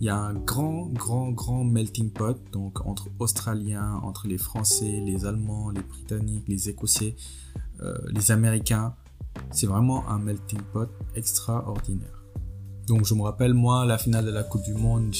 Il 0.00 0.06
y 0.06 0.08
a 0.08 0.16
un 0.16 0.32
grand, 0.32 0.86
grand, 0.86 1.30
grand 1.30 1.62
melting 1.62 2.10
pot, 2.10 2.38
donc 2.52 2.86
entre 2.86 3.08
Australiens, 3.18 4.00
entre 4.02 4.28
les 4.28 4.38
Français, 4.38 5.02
les 5.04 5.26
Allemands, 5.26 5.68
les 5.68 5.82
Britanniques, 5.82 6.48
les 6.48 6.70
Écossais, 6.70 7.16
euh, 7.82 7.98
les 8.10 8.30
Américains. 8.30 8.94
C'est 9.50 9.66
vraiment 9.66 10.08
un 10.08 10.18
melting 10.18 10.62
pot 10.72 10.88
extraordinaire. 11.14 12.24
Donc 12.86 13.04
je 13.04 13.12
me 13.12 13.20
rappelle, 13.20 13.52
moi, 13.52 13.84
la 13.84 13.98
finale 13.98 14.24
de 14.24 14.30
la 14.30 14.42
Coupe 14.42 14.62
du 14.62 14.72
Monde, 14.72 15.14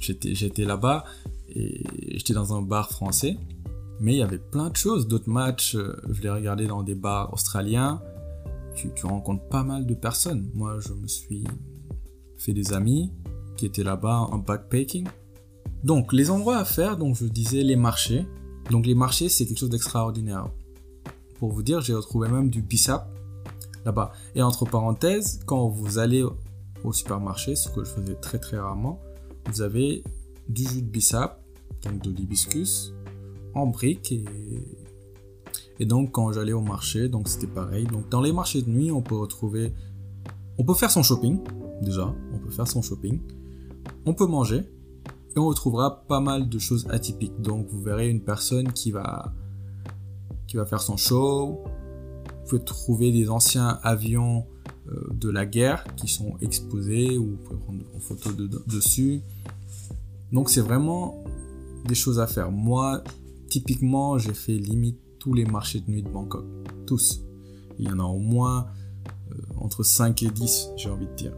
j'étais 0.00 0.64
là-bas 0.64 1.04
et 1.48 1.84
j'étais 2.16 2.34
dans 2.34 2.52
un 2.56 2.62
bar 2.62 2.90
français. 2.90 3.38
Mais 4.00 4.14
il 4.14 4.18
y 4.18 4.22
avait 4.22 4.38
plein 4.38 4.70
de 4.70 4.76
choses, 4.76 5.06
d'autres 5.06 5.30
matchs, 5.30 5.76
euh, 5.76 5.94
je 6.10 6.20
les 6.22 6.30
regardais 6.30 6.66
dans 6.66 6.82
des 6.82 6.96
bars 6.96 7.32
australiens. 7.32 8.02
Tu, 8.74 8.90
tu 8.92 9.06
rencontres 9.06 9.46
pas 9.48 9.62
mal 9.62 9.86
de 9.86 9.94
personnes. 9.94 10.50
Moi, 10.54 10.78
je 10.80 10.94
me 10.94 11.06
suis 11.06 11.44
fait 12.38 12.54
des 12.54 12.72
amis 12.72 13.12
qui 13.60 13.66
étaient 13.66 13.84
là-bas 13.84 14.28
en 14.32 14.38
backpacking. 14.38 15.06
Donc, 15.84 16.14
les 16.14 16.30
endroits 16.30 16.56
à 16.56 16.64
faire, 16.64 16.96
donc 16.96 17.14
je 17.14 17.26
disais 17.26 17.62
les 17.62 17.76
marchés. 17.76 18.26
Donc, 18.70 18.86
les 18.86 18.94
marchés, 18.94 19.28
c'est 19.28 19.44
quelque 19.44 19.58
chose 19.58 19.68
d'extraordinaire. 19.68 20.48
Pour 21.38 21.52
vous 21.52 21.62
dire, 21.62 21.82
j'ai 21.82 21.92
retrouvé 21.94 22.28
même 22.28 22.48
du 22.48 22.62
bissap 22.62 23.06
là-bas. 23.84 24.12
Et 24.34 24.42
entre 24.42 24.64
parenthèses, 24.64 25.40
quand 25.44 25.68
vous 25.68 25.98
allez 25.98 26.24
au 26.84 26.92
supermarché, 26.92 27.54
ce 27.54 27.68
que 27.68 27.84
je 27.84 27.90
faisais 27.90 28.14
très 28.14 28.38
très 28.38 28.58
rarement, 28.58 28.98
vous 29.52 29.60
avez 29.60 30.02
du 30.48 30.66
jus 30.66 30.80
de 30.80 30.88
bissap, 30.88 31.44
donc 31.82 32.00
de 32.00 32.10
l'hibiscus, 32.10 32.94
en 33.54 33.66
briques 33.66 34.14
et 35.78 35.86
donc 35.86 36.12
quand 36.12 36.32
j'allais 36.32 36.52
au 36.52 36.60
marché, 36.60 37.08
donc 37.08 37.28
c'était 37.28 37.46
pareil. 37.46 37.84
Donc 37.86 38.08
dans 38.10 38.20
les 38.20 38.32
marchés 38.32 38.62
de 38.62 38.70
nuit, 38.70 38.90
on 38.90 39.02
peut 39.02 39.16
retrouver, 39.16 39.72
on 40.58 40.64
peut 40.64 40.74
faire 40.74 40.90
son 40.90 41.02
shopping 41.02 41.40
déjà, 41.82 42.14
on 42.32 42.38
peut 42.38 42.50
faire 42.50 42.68
son 42.68 42.82
shopping, 42.82 43.20
on 44.06 44.14
peut 44.14 44.26
manger 44.26 44.68
et 45.34 45.38
on 45.38 45.46
retrouvera 45.46 46.02
pas 46.06 46.20
mal 46.20 46.48
de 46.48 46.58
choses 46.58 46.86
atypiques. 46.90 47.40
Donc 47.40 47.68
vous 47.68 47.82
verrez 47.82 48.08
une 48.08 48.22
personne 48.22 48.72
qui 48.72 48.90
va 48.90 49.32
faire 50.66 50.80
son 50.80 50.96
show, 50.96 51.64
vous 51.64 52.48
pouvez 52.48 52.64
trouver 52.64 53.12
des 53.12 53.30
anciens 53.30 53.78
avions 53.82 54.44
euh, 54.88 55.08
de 55.12 55.30
la 55.30 55.46
guerre 55.46 55.84
qui 55.96 56.08
sont 56.08 56.36
exposés 56.40 57.16
ou 57.16 57.30
vous 57.30 57.36
pouvez 57.36 57.60
prendre 57.60 57.80
une 57.94 58.00
photo 58.00 58.30
dessus. 58.66 59.20
Donc 60.32 60.50
c'est 60.50 60.60
vraiment 60.60 61.22
des 61.86 61.94
choses 61.94 62.18
à 62.18 62.26
faire. 62.26 62.50
Moi, 62.50 63.02
typiquement, 63.48 64.18
j'ai 64.18 64.34
fait 64.34 64.54
limite 64.54 64.98
tous 65.18 65.34
les 65.34 65.44
marchés 65.44 65.80
de 65.80 65.90
nuit 65.90 66.02
de 66.02 66.08
Bangkok. 66.08 66.44
Tous. 66.86 67.22
Il 67.78 67.86
y 67.86 67.92
en 67.92 68.00
a 68.00 68.04
au 68.04 68.18
moins 68.18 68.66
euh, 69.30 69.36
entre 69.58 69.82
5 69.82 70.22
et 70.22 70.30
10, 70.30 70.70
j'ai 70.76 70.90
envie 70.90 71.06
de 71.06 71.14
dire. 71.14 71.32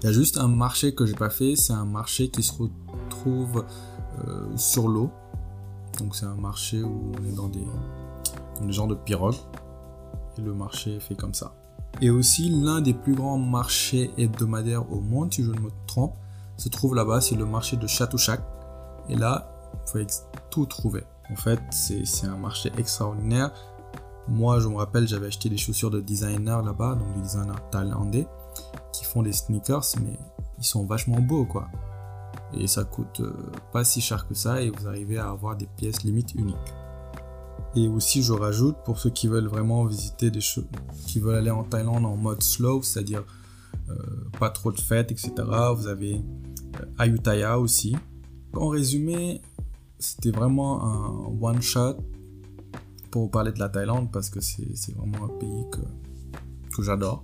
Il 0.00 0.06
y 0.06 0.08
a 0.08 0.12
juste 0.12 0.38
un 0.38 0.48
marché 0.48 0.94
que 0.94 1.06
j'ai 1.06 1.14
pas 1.14 1.30
fait, 1.30 1.56
c'est 1.56 1.72
un 1.72 1.84
marché 1.84 2.28
qui 2.28 2.42
se 2.42 2.52
retrouve 2.52 3.64
euh, 4.26 4.56
sur 4.56 4.88
l'eau. 4.88 5.10
Donc 5.98 6.14
c'est 6.14 6.26
un 6.26 6.36
marché 6.36 6.82
où 6.82 7.12
on 7.18 7.24
est 7.24 7.34
dans 7.34 7.48
des, 7.48 7.66
dans 8.60 8.66
des 8.66 8.72
genres 8.72 8.86
de 8.86 8.94
pirogues. 8.94 9.34
Et 10.38 10.42
le 10.42 10.54
marché 10.54 10.96
est 10.96 11.00
fait 11.00 11.16
comme 11.16 11.34
ça. 11.34 11.52
Et 12.00 12.10
aussi 12.10 12.48
l'un 12.48 12.80
des 12.80 12.94
plus 12.94 13.14
grands 13.14 13.38
marchés 13.38 14.12
hebdomadaires 14.16 14.90
au 14.92 15.00
monde, 15.00 15.34
si 15.34 15.42
je 15.42 15.50
ne 15.50 15.58
me 15.58 15.70
trompe, 15.88 16.14
se 16.56 16.68
trouve 16.68 16.94
là-bas, 16.94 17.20
c'est 17.20 17.34
le 17.34 17.46
marché 17.46 17.76
de 17.76 17.86
Chatuchak. 17.86 18.40
Et 19.08 19.16
là, 19.16 19.50
vous 19.72 19.92
pouvez 19.92 20.06
tout 20.50 20.66
trouver. 20.66 21.02
En 21.30 21.36
fait, 21.36 21.60
c'est 21.70 22.26
un 22.26 22.36
marché 22.36 22.70
extraordinaire. 22.78 23.52
Moi, 24.28 24.60
je 24.60 24.68
me 24.68 24.76
rappelle, 24.76 25.08
j'avais 25.08 25.26
acheté 25.26 25.48
des 25.48 25.56
chaussures 25.56 25.90
de 25.90 26.00
designer 26.00 26.62
là-bas, 26.62 26.94
donc 26.94 27.14
des 27.14 27.22
designers 27.22 27.52
thaïlandais, 27.70 28.28
qui 28.92 29.04
font 29.04 29.22
des 29.22 29.32
sneakers, 29.32 29.84
mais 30.02 30.18
ils 30.58 30.64
sont 30.64 30.84
vachement 30.84 31.20
beaux, 31.20 31.44
quoi. 31.44 31.68
Et 32.54 32.66
ça 32.66 32.84
coûte 32.84 33.20
euh, 33.20 33.32
pas 33.72 33.84
si 33.84 34.00
cher 34.00 34.26
que 34.26 34.34
ça, 34.34 34.62
et 34.62 34.70
vous 34.70 34.86
arrivez 34.86 35.18
à 35.18 35.30
avoir 35.30 35.56
des 35.56 35.66
pièces 35.66 36.02
limite 36.02 36.34
uniques. 36.34 36.56
Et 37.74 37.86
aussi, 37.86 38.22
je 38.22 38.32
rajoute, 38.32 38.76
pour 38.84 38.98
ceux 38.98 39.10
qui 39.10 39.28
veulent 39.28 39.48
vraiment 39.48 39.84
visiter 39.84 40.30
des 40.30 40.40
choses, 40.40 40.64
qui 41.06 41.20
veulent 41.20 41.36
aller 41.36 41.50
en 41.50 41.64
Thaïlande 41.64 42.06
en 42.06 42.16
mode 42.16 42.42
slow, 42.42 42.82
c'est-à-dire 42.82 43.24
euh, 43.90 43.94
pas 44.38 44.50
trop 44.50 44.72
de 44.72 44.80
fêtes, 44.80 45.12
etc., 45.12 45.32
vous 45.76 45.86
avez 45.86 46.14
euh, 46.80 46.84
Ayutthaya 46.98 47.58
aussi. 47.58 47.96
En 48.54 48.68
résumé, 48.68 49.42
c'était 49.98 50.30
vraiment 50.30 50.84
un 50.84 51.38
one 51.40 51.60
shot 51.60 51.96
pour 53.10 53.30
parler 53.30 53.52
de 53.52 53.58
la 53.58 53.68
Thaïlande 53.68 54.10
parce 54.12 54.30
que 54.30 54.40
c'est 54.40 54.94
vraiment 54.96 55.24
un 55.24 55.38
pays 55.38 55.64
que, 55.70 55.80
que 56.74 56.82
j'adore. 56.82 57.22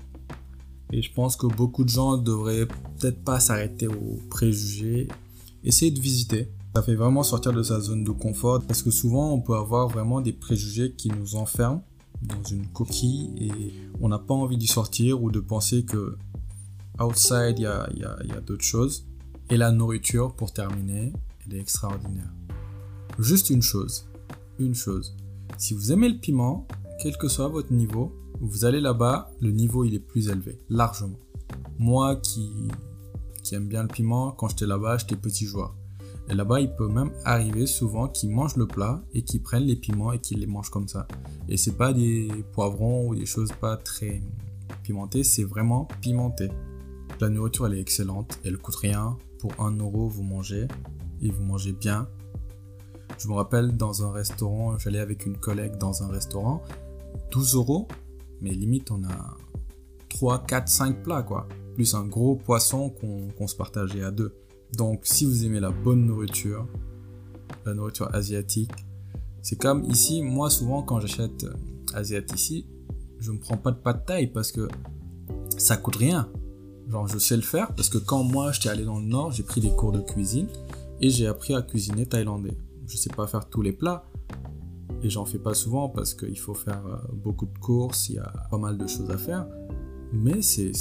Et 0.92 1.02
je 1.02 1.12
pense 1.12 1.36
que 1.36 1.46
beaucoup 1.46 1.84
de 1.84 1.88
gens 1.88 2.16
devraient 2.16 2.66
peut-être 2.66 3.22
pas 3.24 3.40
s'arrêter 3.40 3.88
aux 3.88 4.20
préjugés, 4.30 5.08
essayer 5.64 5.90
de 5.90 6.00
visiter. 6.00 6.48
Ça 6.74 6.82
fait 6.82 6.94
vraiment 6.94 7.22
sortir 7.22 7.52
de 7.52 7.62
sa 7.62 7.80
zone 7.80 8.04
de 8.04 8.10
confort 8.10 8.62
parce 8.66 8.82
que 8.82 8.90
souvent 8.90 9.32
on 9.32 9.40
peut 9.40 9.54
avoir 9.54 9.88
vraiment 9.88 10.20
des 10.20 10.32
préjugés 10.32 10.92
qui 10.92 11.08
nous 11.08 11.36
enferment 11.36 11.84
dans 12.22 12.42
une 12.44 12.66
coquille 12.68 13.30
et 13.38 13.50
on 14.00 14.08
n'a 14.08 14.18
pas 14.18 14.34
envie 14.34 14.56
d'y 14.56 14.66
sortir 14.66 15.22
ou 15.22 15.30
de 15.30 15.40
penser 15.40 15.84
que 15.84 16.16
outside 17.00 17.58
il 17.58 17.62
y 17.62 17.66
a, 17.66 17.88
y 17.94 18.32
a 18.32 18.40
d'autres 18.40 18.64
choses. 18.64 19.06
Et 19.50 19.56
la 19.56 19.70
nourriture, 19.70 20.34
pour 20.34 20.52
terminer, 20.52 21.12
elle 21.46 21.56
est 21.56 21.60
extraordinaire. 21.60 22.32
Juste 23.18 23.50
une 23.50 23.62
chose, 23.62 24.08
une 24.58 24.74
chose. 24.74 25.14
Si 25.58 25.74
vous 25.74 25.92
aimez 25.92 26.08
le 26.08 26.18
piment, 26.18 26.66
quel 27.00 27.16
que 27.16 27.28
soit 27.28 27.48
votre 27.48 27.72
niveau, 27.72 28.12
vous 28.46 28.64
allez 28.64 28.80
là-bas, 28.80 29.30
le 29.40 29.50
niveau 29.50 29.84
il 29.84 29.94
est 29.94 30.00
plus 30.00 30.28
élevé, 30.28 30.60
largement. 30.68 31.18
Moi 31.78 32.16
qui, 32.16 32.68
qui 33.42 33.54
aime 33.54 33.68
bien 33.68 33.82
le 33.82 33.88
piment, 33.88 34.32
quand 34.32 34.48
j'étais 34.48 34.66
là-bas, 34.66 34.98
j'étais 34.98 35.16
petit 35.16 35.46
joueur. 35.46 35.74
Et 36.28 36.34
là-bas, 36.34 36.60
il 36.60 36.74
peut 36.74 36.88
même 36.88 37.10
arriver 37.24 37.66
souvent 37.66 38.08
qu'ils 38.08 38.30
mangent 38.30 38.56
le 38.56 38.66
plat 38.66 39.02
et 39.12 39.22
qu'ils 39.22 39.42
prennent 39.42 39.64
les 39.64 39.76
piments 39.76 40.12
et 40.12 40.18
qu'ils 40.18 40.40
les 40.40 40.46
mangent 40.46 40.70
comme 40.70 40.88
ça. 40.88 41.06
Et 41.48 41.56
c'est 41.56 41.76
pas 41.76 41.92
des 41.92 42.28
poivrons 42.52 43.08
ou 43.08 43.14
des 43.14 43.26
choses 43.26 43.52
pas 43.52 43.76
très 43.76 44.22
pimentées, 44.82 45.24
c'est 45.24 45.44
vraiment 45.44 45.88
pimenté. 46.00 46.50
La 47.20 47.28
nourriture 47.28 47.66
elle 47.66 47.74
est 47.74 47.80
excellente, 47.80 48.38
elle 48.44 48.58
coûte 48.58 48.76
rien. 48.76 49.16
Pour 49.38 49.52
1 49.58 49.76
euro, 49.78 50.08
vous 50.08 50.22
mangez 50.22 50.66
et 51.20 51.30
vous 51.30 51.42
mangez 51.42 51.72
bien. 51.72 52.08
Je 53.18 53.28
me 53.28 53.34
rappelle 53.34 53.76
dans 53.76 54.04
un 54.04 54.12
restaurant, 54.12 54.78
j'allais 54.78 54.98
avec 54.98 55.24
une 55.26 55.36
collègue 55.36 55.76
dans 55.78 56.02
un 56.02 56.08
restaurant, 56.08 56.62
12 57.30 57.54
euros, 57.54 57.88
mais 58.40 58.50
limite 58.50 58.90
on 58.90 59.02
a 59.04 59.36
3, 60.10 60.44
4, 60.46 60.68
5 60.68 61.02
plats 61.02 61.22
quoi, 61.22 61.48
plus 61.74 61.94
un 61.94 62.06
gros 62.06 62.36
poisson 62.36 62.90
qu'on 62.90 63.46
se 63.46 63.56
partageait 63.56 64.02
à 64.02 64.10
deux. 64.10 64.34
Donc 64.76 65.00
si 65.04 65.24
vous 65.24 65.44
aimez 65.44 65.60
la 65.60 65.70
bonne 65.70 66.06
nourriture, 66.06 66.66
la 67.64 67.74
nourriture 67.74 68.14
asiatique, 68.14 68.72
c'est 69.42 69.60
comme 69.60 69.84
ici, 69.84 70.22
moi 70.22 70.50
souvent 70.50 70.82
quand 70.82 71.00
j'achète 71.00 71.44
euh, 71.44 71.54
asiatique 71.94 72.38
ici, 72.38 72.66
je 73.18 73.32
ne 73.32 73.38
prends 73.38 73.56
pas 73.56 73.72
de 73.72 73.78
pâte 73.78 74.06
taille 74.06 74.26
parce 74.28 74.52
que 74.52 74.68
ça 75.56 75.76
coûte 75.76 75.96
rien. 75.96 76.30
Genre 76.88 77.06
je 77.06 77.18
sais 77.18 77.36
le 77.36 77.42
faire 77.42 77.74
parce 77.74 77.88
que 77.88 77.98
quand 77.98 78.24
moi 78.24 78.52
j'étais 78.52 78.68
allé 78.68 78.84
dans 78.84 78.98
le 78.98 79.06
nord, 79.06 79.32
j'ai 79.32 79.42
pris 79.42 79.60
des 79.60 79.70
cours 79.70 79.92
de 79.92 80.00
cuisine 80.00 80.48
et 81.00 81.10
j'ai 81.10 81.26
appris 81.26 81.54
à 81.54 81.62
cuisiner 81.62 82.06
thaïlandais 82.06 82.56
je 82.86 82.96
sais 82.96 83.10
pas 83.10 83.26
faire 83.26 83.48
tous 83.48 83.62
les 83.62 83.72
plats. 83.72 84.04
Et 85.04 85.10
j'en 85.10 85.26
fais 85.26 85.38
pas 85.38 85.52
souvent 85.52 85.90
parce 85.90 86.14
qu'il 86.14 86.38
faut 86.38 86.54
faire 86.54 86.82
euh, 86.86 86.96
beaucoup 87.12 87.44
de 87.44 87.58
courses, 87.58 88.08
il 88.08 88.14
y 88.14 88.18
a 88.18 88.32
pas 88.50 88.56
mal 88.56 88.78
de 88.78 88.86
choses 88.86 89.10
à 89.10 89.18
faire. 89.18 89.46
Mais 90.14 90.40
c'est 90.40 90.72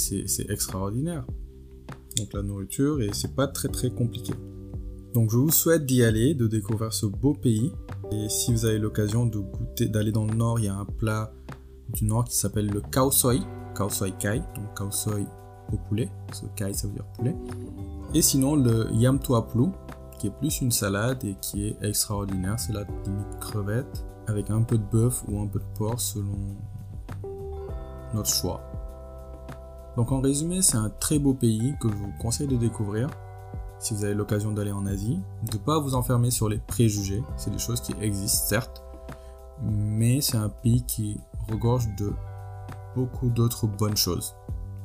extraordinaire. 0.50 1.26
Donc 2.16 2.32
la 2.32 2.42
nourriture, 2.42 3.02
et 3.02 3.10
c'est 3.12 3.36
pas 3.36 3.48
très 3.48 3.68
très 3.68 3.90
compliqué. 3.90 4.34
Donc 5.14 5.30
je 5.30 5.38
vous 5.38 5.52
souhaite 5.52 5.86
d'y 5.86 6.04
aller, 6.04 6.36
de 6.36 6.48
découvrir 6.48 6.94
ce 6.94 7.06
beau 7.06 7.34
pays. 7.34 7.74
Et 8.14 8.30
si 8.30 8.54
vous 8.54 8.66
avez 8.66 8.80
l'occasion 8.80 9.26
de 9.26 9.40
goûter, 9.40 9.90
d'aller 9.90 10.14
dans 10.14 10.26
le 10.26 10.36
nord, 10.36 10.58
il 10.60 10.66
y 10.66 10.70
a 10.70 10.76
un 10.76 10.86
plat 10.86 11.34
du 11.94 12.06
nord 12.06 12.24
qui 12.24 12.38
s'appelle 12.38 12.70
le 12.70 12.80
khao 12.80 13.12
soi 13.12 13.36
kai, 14.20 14.42
donc 14.56 14.78
khao 14.78 14.90
soi 14.90 15.16
au 15.74 15.78
poulet, 15.90 16.10
parce 16.28 16.42
que 16.42 16.48
kai 16.56 16.74
ça 16.74 16.88
veut 16.88 16.94
dire 16.94 17.06
poulet. 17.18 17.36
Et 18.14 18.22
sinon 18.22 18.56
le 18.56 18.88
yam 18.94 19.20
tuaplu, 19.20 19.66
qui 20.18 20.28
est 20.28 20.38
plus 20.40 20.62
une 20.62 20.72
salade 20.72 21.26
et 21.26 21.36
qui 21.42 21.68
est 21.68 21.76
extraordinaire. 21.82 22.58
C'est 22.58 22.72
la 22.72 22.86
limite 23.06 23.40
crevette 23.42 24.06
avec 24.28 24.50
un 24.50 24.62
peu 24.62 24.78
de 24.78 24.84
bœuf 24.84 25.24
ou 25.28 25.40
un 25.40 25.48
peu 25.48 25.60
de 25.60 25.78
porc 25.78 26.00
selon 26.00 26.38
notre 28.14 28.30
choix. 28.30 28.62
Donc 29.96 30.12
en 30.12 30.22
résumé, 30.22 30.62
c'est 30.62 30.78
un 30.78 30.90
très 30.90 31.20
beau 31.20 31.34
pays 31.34 31.76
que 31.80 31.90
je 31.90 31.96
vous 31.96 32.12
conseille 32.20 32.48
de 32.48 32.56
découvrir 32.56 33.10
si 33.80 33.94
vous 33.94 34.06
avez 34.06 34.14
l'occasion 34.14 34.52
d'aller 34.52 34.72
en 34.72 34.86
Asie. 34.86 35.20
De 35.44 35.58
ne 35.58 35.64
pas 35.64 35.80
vous 35.80 35.94
enfermer 35.94 36.32
sur 36.32 36.50
les 36.50 36.58
préjugés, 36.58 37.22
c'est 37.38 37.52
des 37.52 37.60
choses 37.60 37.82
qui 37.82 37.94
existent 38.02 38.48
certes, 38.48 38.84
mais 39.62 40.22
c'est 40.22 40.38
un 40.38 40.50
pays 40.50 40.84
qui 40.84 41.20
regorge 41.52 41.88
de 41.98 42.14
beaucoup 42.96 43.30
d'autres 43.30 43.68
bonnes 43.68 43.98
choses. 43.98 44.36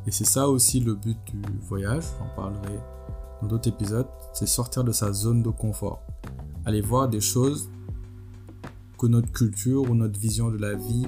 Et 0.06 0.10
c'est 0.10 0.24
ça 0.24 0.48
aussi 0.48 0.80
le 0.80 0.94
but 0.94 1.18
du 1.32 1.58
voyage, 1.60 2.04
j'en 2.18 2.34
parlerai 2.34 2.80
dans 3.40 3.48
d'autres 3.48 3.68
épisodes, 3.68 4.06
c'est 4.32 4.46
sortir 4.46 4.82
de 4.82 4.92
sa 4.92 5.12
zone 5.12 5.42
de 5.42 5.50
confort. 5.50 6.02
Aller 6.64 6.80
voir 6.80 7.08
des 7.08 7.20
choses 7.20 7.70
que 8.98 9.06
notre 9.06 9.32
culture 9.32 9.88
ou 9.88 9.94
notre 9.94 10.18
vision 10.18 10.50
de 10.50 10.58
la 10.58 10.74
vie 10.74 11.06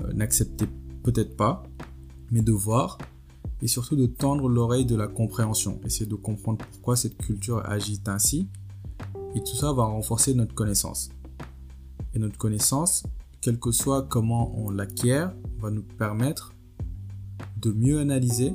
euh, 0.00 0.12
n'acceptait 0.12 0.68
peut-être 1.02 1.36
pas, 1.36 1.62
mais 2.30 2.40
de 2.40 2.52
voir 2.52 2.98
et 3.60 3.66
surtout 3.66 3.96
de 3.96 4.06
tendre 4.06 4.48
l'oreille 4.48 4.86
de 4.86 4.96
la 4.96 5.06
compréhension, 5.06 5.80
essayer 5.84 6.06
de 6.06 6.14
comprendre 6.14 6.64
pourquoi 6.70 6.96
cette 6.96 7.16
culture 7.16 7.64
agit 7.64 8.00
ainsi, 8.06 8.48
et 9.34 9.40
tout 9.40 9.56
ça 9.56 9.72
va 9.72 9.84
renforcer 9.84 10.34
notre 10.34 10.54
connaissance. 10.54 11.10
Et 12.14 12.18
notre 12.18 12.36
connaissance, 12.38 13.04
quel 13.40 13.58
que 13.58 13.72
soit 13.72 14.02
comment 14.02 14.56
on 14.58 14.70
l'acquiert, 14.70 15.34
va 15.58 15.70
nous 15.70 15.82
permettre 15.82 16.54
de 17.60 17.72
mieux 17.72 17.98
analyser 17.98 18.52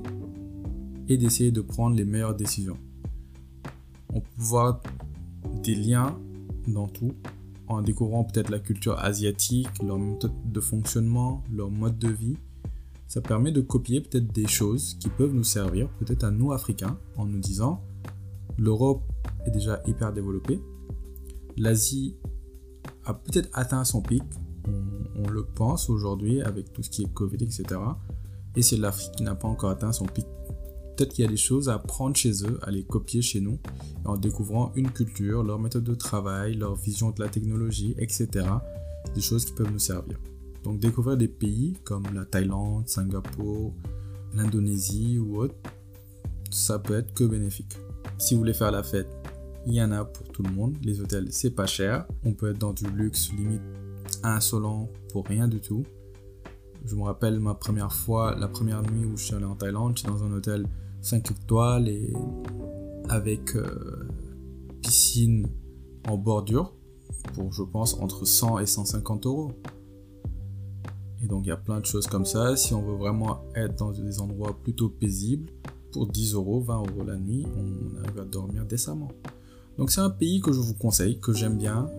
et 1.07 1.17
d'essayer 1.17 1.51
de 1.51 1.61
prendre 1.61 1.95
les 1.95 2.05
meilleures 2.05 2.35
décisions. 2.35 2.77
On 4.13 4.21
peut 4.21 4.27
voir 4.37 4.81
des 5.63 5.75
liens 5.75 6.17
dans 6.67 6.87
tout 6.87 7.13
en 7.69 7.81
découvrant 7.81 8.23
peut-être 8.23 8.49
la 8.49 8.59
culture 8.59 8.99
asiatique, 8.99 9.69
leur 9.83 9.99
méthode 9.99 10.33
de 10.51 10.59
fonctionnement, 10.59 11.43
leur 11.53 11.69
mode 11.69 11.97
de 11.99 12.09
vie, 12.09 12.35
ça 13.07 13.21
permet 13.21 13.51
de 13.51 13.61
copier 13.61 14.01
peut-être 14.01 14.31
des 14.33 14.47
choses 14.47 14.95
qui 14.99 15.09
peuvent 15.09 15.33
nous 15.33 15.43
servir, 15.43 15.87
peut-être 15.99 16.23
à 16.23 16.31
nous 16.31 16.51
Africains, 16.51 16.97
en 17.15 17.25
nous 17.25 17.39
disant 17.39 17.81
l'Europe 18.57 19.03
est 19.45 19.51
déjà 19.51 19.81
hyper 19.85 20.11
développée, 20.11 20.59
l'Asie 21.57 22.15
a 23.05 23.13
peut-être 23.13 23.49
atteint 23.53 23.83
son 23.83 24.01
pic, 24.01 24.23
on, 25.15 25.29
le 25.29 25.43
pense 25.43 25.89
aujourd'hui 25.89 26.41
avec 26.41 26.71
tout 26.71 26.81
ce 26.81 26.89
qui 26.89 27.03
est 27.03 27.13
Covid, 27.13 27.43
etc. 27.43 27.65
Et 28.55 28.61
c'est 28.61 28.77
l'Afrique 28.77 29.11
qui 29.17 29.23
n'a 29.23 29.35
pas 29.35 29.47
encore 29.47 29.69
atteint 29.69 29.91
son 29.91 30.05
pic. 30.05 30.25
Peut-être 30.99 31.13
qu'il 31.13 31.23
y 31.23 31.27
a 31.29 31.31
des 31.31 31.37
choses 31.37 31.69
à 31.69 31.79
prendre 31.79 32.13
chez 32.17 32.43
eux, 32.43 32.59
à 32.61 32.71
les 32.71 32.83
copier 32.83 33.21
chez 33.21 33.39
nous, 33.39 33.57
en 34.03 34.17
découvrant 34.17 34.73
une 34.75 34.91
culture, 34.91 35.43
leur 35.43 35.57
méthode 35.57 35.85
de 35.85 35.95
travail, 35.95 36.55
leur 36.55 36.75
vision 36.75 37.11
de 37.11 37.23
la 37.23 37.29
technologie, 37.29 37.95
etc. 37.99 38.45
Des 39.15 39.21
choses 39.21 39.45
qui 39.45 39.53
peuvent 39.53 39.71
nous 39.71 39.79
servir. 39.79 40.19
Donc 40.65 40.81
découvrir 40.81 41.15
des 41.15 41.29
pays 41.29 41.77
comme 41.85 42.03
la 42.13 42.25
Thaïlande, 42.25 42.89
Singapour, 42.89 43.73
l'Indonésie 44.33 45.17
ou 45.19 45.37
autre, 45.37 45.55
ça 46.51 46.79
peut 46.79 46.95
être 46.95 47.13
que 47.13 47.23
bénéfique. 47.23 47.77
Si 48.17 48.33
vous 48.33 48.41
voulez 48.41 48.53
faire 48.53 48.71
la 48.71 48.83
fête, 48.83 49.07
il 49.67 49.75
y 49.75 49.81
en 49.81 49.93
a 49.93 50.03
pour 50.03 50.27
tout 50.27 50.43
le 50.43 50.51
monde. 50.51 50.75
Les 50.83 50.99
hôtels, 50.99 51.27
c'est 51.31 51.51
pas 51.51 51.65
cher. 51.65 52.07
On 52.25 52.33
peut 52.33 52.51
être 52.51 52.59
dans 52.59 52.73
du 52.73 52.89
luxe 52.91 53.31
limite 53.31 53.61
insolent 54.21 54.89
pour 55.13 55.25
rien 55.25 55.47
du 55.47 55.61
tout. 55.61 55.85
Je 56.85 56.93
me 56.93 57.03
rappelle 57.03 57.39
ma 57.39 57.53
première 57.53 57.93
fois, 57.93 58.35
la 58.37 58.49
première 58.49 58.81
nuit 58.81 59.05
où 59.05 59.15
je 59.15 59.23
suis 59.23 59.35
allé 59.35 59.45
en 59.45 59.55
Thaïlande, 59.55 59.97
j'étais 59.97 60.09
dans 60.09 60.25
un 60.25 60.33
hôtel 60.33 60.65
5 61.01 61.31
étoiles 61.31 61.87
et 61.87 62.13
avec 63.09 63.55
euh, 63.55 64.07
piscine 64.81 65.47
en 66.07 66.17
bordure 66.17 66.73
pour, 67.33 67.51
je 67.51 67.63
pense, 67.63 67.95
entre 67.95 68.25
100 68.25 68.59
et 68.59 68.65
150 68.65 69.25
euros. 69.25 69.51
Et 71.21 71.27
donc 71.27 71.45
il 71.45 71.49
y 71.49 71.51
a 71.51 71.57
plein 71.57 71.79
de 71.79 71.85
choses 71.85 72.07
comme 72.07 72.25
ça. 72.25 72.55
Si 72.55 72.73
on 72.73 72.81
veut 72.81 72.95
vraiment 72.95 73.41
être 73.55 73.75
dans 73.77 73.91
des 73.91 74.19
endroits 74.21 74.57
plutôt 74.61 74.89
paisibles, 74.89 75.51
pour 75.91 76.07
10 76.07 76.33
euros, 76.35 76.61
20 76.61 76.77
euros 76.77 77.03
la 77.05 77.17
nuit, 77.17 77.45
on 77.57 78.03
arrive 78.03 78.19
à 78.19 78.25
dormir 78.25 78.65
décemment. 78.65 79.11
Donc 79.77 79.91
c'est 79.91 80.01
un 80.01 80.09
pays 80.09 80.41
que 80.41 80.51
je 80.51 80.59
vous 80.59 80.73
conseille, 80.73 81.19
que 81.19 81.33
j'aime 81.33 81.57
bien. 81.57 81.89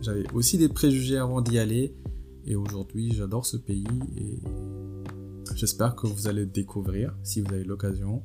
J'avais 0.00 0.24
aussi 0.32 0.58
des 0.58 0.68
préjugés 0.68 1.18
avant 1.18 1.40
d'y 1.40 1.58
aller. 1.58 1.94
Et 2.46 2.56
aujourd'hui, 2.56 3.12
j'adore 3.12 3.44
ce 3.44 3.58
pays 3.58 3.84
et 4.16 4.38
j'espère 5.54 5.94
que 5.96 6.06
vous 6.06 6.28
allez 6.28 6.42
le 6.42 6.50
découvrir 6.50 7.14
si 7.22 7.40
vous 7.40 7.52
avez 7.52 7.64
l'occasion. 7.64 8.22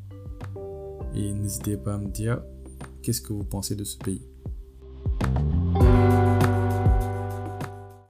Et 1.14 1.34
n'hésitez 1.34 1.78
pas 1.78 1.96
à 1.96 1.98
me 1.98 2.10
dire 2.10 2.42
qu'est-ce 3.02 3.22
que 3.22 3.34
vous 3.34 3.44
pensez 3.44 3.76
de 3.76 3.84
ce 3.84 3.98
pays. 3.98 4.22